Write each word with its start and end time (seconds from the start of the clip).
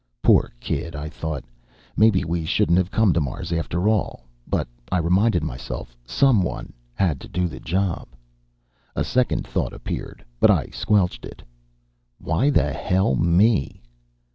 Poor 0.23 0.51
kid, 0.59 0.95
I 0.95 1.09
thought. 1.09 1.43
Maybe 1.95 2.23
we 2.23 2.43
shouldn't 2.43 2.79
have 2.79 2.89
come 2.89 3.13
to 3.13 3.21
Mars 3.21 3.53
after 3.53 3.87
all. 3.87 4.25
But, 4.47 4.67
I 4.91 4.97
reminded 4.97 5.43
myself, 5.43 5.95
someone 6.07 6.73
had 6.95 7.19
to 7.21 7.27
do 7.27 7.47
the 7.47 7.59
job. 7.59 8.07
A 8.95 9.03
second 9.03 9.45
thought 9.45 9.73
appeared, 9.73 10.25
but 10.39 10.49
I 10.49 10.69
squelched 10.71 11.23
it: 11.23 11.43
Why 12.17 12.49
the 12.49 12.73
hell 12.73 13.13
me? 13.13 13.83